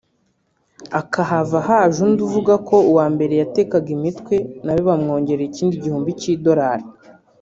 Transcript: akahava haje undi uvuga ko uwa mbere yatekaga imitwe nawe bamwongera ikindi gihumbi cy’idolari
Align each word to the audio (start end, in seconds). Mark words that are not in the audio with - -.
akahava 0.99 1.57
haje 1.67 1.97
undi 2.05 2.21
uvuga 2.27 2.53
ko 2.67 2.75
uwa 2.91 3.05
mbere 3.13 3.33
yatekaga 3.41 3.89
imitwe 3.97 4.35
nawe 4.63 4.81
bamwongera 4.87 5.41
ikindi 5.49 5.81
gihumbi 5.83 6.11
cy’idolari 6.19 6.85